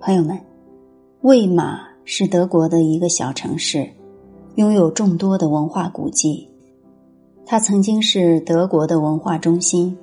[0.00, 0.38] 朋友们，
[1.22, 3.90] 魏玛是德国的一个小城市，
[4.54, 6.48] 拥有众多的文化古迹。
[7.44, 9.98] 它曾经是德国的文化中心，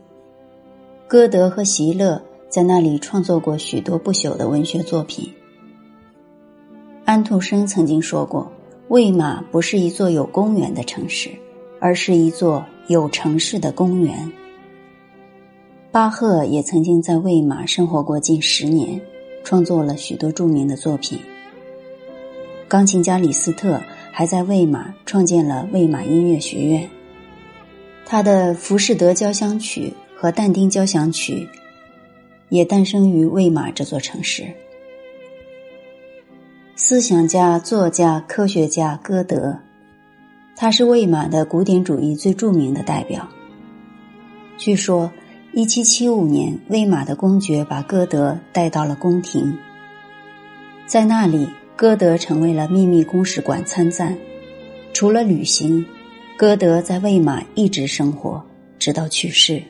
[1.08, 5.32] 歌德和席勒在那里创作过许多不朽的文学作品。
[7.06, 8.52] 安徒生曾经说过
[8.90, 11.30] ：“魏玛不是一座有公园的城市，
[11.80, 14.30] 而是一座有城市的公园。”
[15.90, 19.00] 巴赫也曾经在魏玛生活过近十年，
[19.46, 21.18] 创作了许多著名的作品。
[22.68, 23.80] 钢琴家李斯特
[24.12, 26.90] 还在魏玛创建了魏玛音乐学院。
[28.06, 31.48] 他的《浮士德交响曲》和《但丁交响曲》
[32.50, 34.46] 也诞生于魏玛这座城市。
[36.76, 39.58] 思想家、作家、科学家歌德，
[40.56, 43.28] 他是魏玛的古典主义最著名的代表。
[44.58, 45.12] 据说，
[45.56, 49.58] 一七七五年，魏玛的公爵把歌德带到了宫廷，
[50.86, 51.48] 在那里，
[51.78, 54.18] 歌德成为了秘密公使馆参赞。
[54.92, 55.86] 除了旅行，
[56.36, 58.46] 歌德在魏玛一直生活，
[58.78, 59.54] 直到去世。《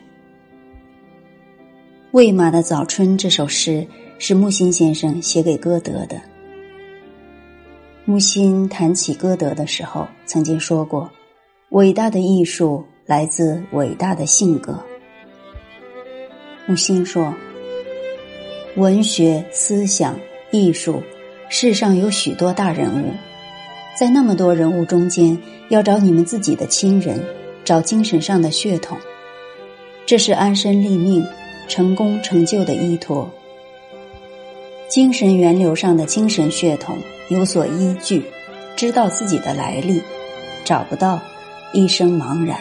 [2.10, 3.86] 魏玛的早春》这首诗
[4.18, 6.20] 是木心先生写给歌德的。
[8.06, 11.12] 木心谈起歌德的时候，曾经说过
[11.70, 14.84] ：“伟大的艺术来自伟大的性格。”
[16.68, 17.34] 木心说
[18.76, 20.20] ：“文学、思想、
[20.52, 21.02] 艺术，
[21.50, 23.14] 世上有许多大人物，
[23.98, 25.38] 在那么多人物中间，
[25.70, 27.24] 要找你们自己的亲人，
[27.64, 28.98] 找精神上的血统，
[30.06, 31.26] 这是安身立命、
[31.68, 33.30] 成功成就的依托。
[34.88, 36.98] 精神源流上的精神血统。”
[37.30, 38.24] 有所依据，
[38.76, 40.00] 知道自己的来历，
[40.64, 41.20] 找不到，
[41.74, 42.60] 一生茫然。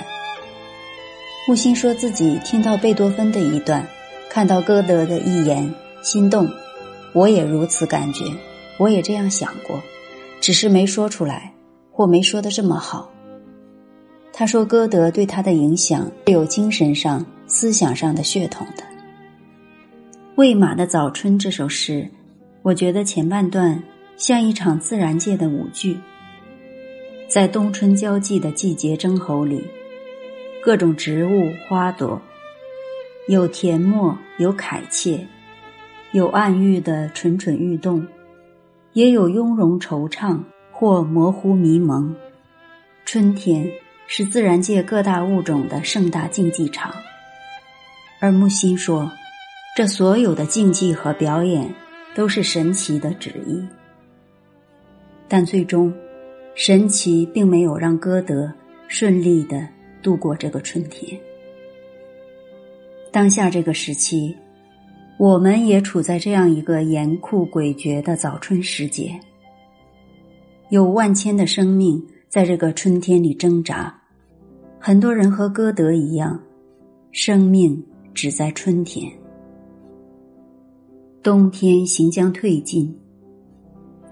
[1.46, 3.86] 木心说自己听到贝多芬的一段，
[4.34, 6.50] 看到歌德的一言，心动。
[7.12, 8.24] 我也如此感觉，
[8.78, 9.80] 我也这样想过，
[10.40, 11.54] 只是没说出来，
[11.92, 13.08] 或没说的这么好。
[14.32, 18.82] 他说歌德对他的影响是有精神上、思想上的血统的。
[20.34, 22.10] 《魏玛的早春》这首诗，
[22.62, 23.80] 我觉得前半段。
[24.16, 25.96] 像一场自然界的舞剧，
[27.28, 29.64] 在冬春交际的季节征候里，
[30.60, 32.20] 各种植物花朵，
[33.26, 35.26] 有甜默，有凯切，
[36.12, 38.06] 有暗喻的蠢蠢欲动，
[38.92, 40.38] 也有雍容惆怅
[40.70, 42.14] 或模糊迷蒙。
[43.06, 43.66] 春天
[44.06, 46.94] 是自然界各大物种的盛大竞技场，
[48.20, 49.10] 而木心说，
[49.74, 51.74] 这所有的竞技和表演
[52.14, 53.64] 都是神奇的旨意。
[55.28, 55.90] 但最终，
[56.54, 58.52] 神奇并没有让歌德
[58.86, 59.66] 顺利的
[60.02, 61.18] 度过这个春天。
[63.14, 64.36] 当下这个时期，
[65.18, 69.16] 我们也处在这样一个严酷诡谲的早春时节。
[70.68, 73.96] 有万千的生命在这个春天里挣扎，
[74.80, 76.42] 很多人和歌德一样，
[77.12, 77.80] 生命
[78.12, 79.08] 只在春天。
[81.22, 82.92] 冬天行将退尽。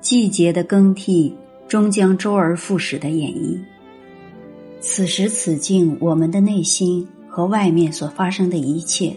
[0.00, 1.34] 季节的更替
[1.66, 3.58] 终将周而复始的演绎。
[4.78, 7.04] 此时此境，我们的内心
[7.34, 9.16] 和外面所发生的一切，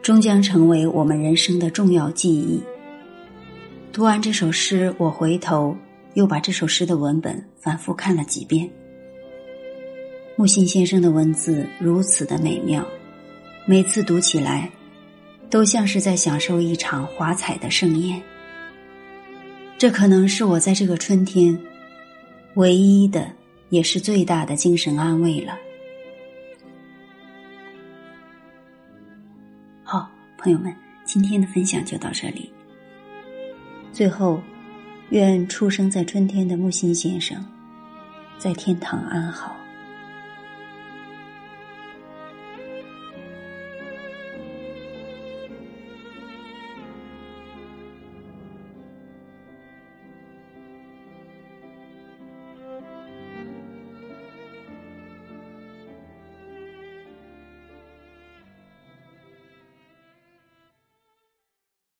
[0.00, 2.62] 终将成为我们人生的重要记忆。
[3.92, 5.76] 读完这首诗，我回头
[6.14, 8.70] 又把这首诗的文本反复看了几遍。
[10.36, 12.86] 木心先生的文字如此的美妙，
[13.66, 14.70] 每次读起来，
[15.50, 18.22] 都像是在享受一场华彩的盛宴。
[19.76, 21.58] 这可能是我在这个春天
[22.54, 23.28] 唯一的，
[23.70, 25.58] 也是最大的精神安慰了。
[30.38, 30.72] 朋友们，
[31.04, 32.50] 今天的分享就到这里。
[33.92, 34.40] 最后，
[35.10, 37.44] 愿出生在春天的木心先生
[38.38, 39.57] 在天堂安好。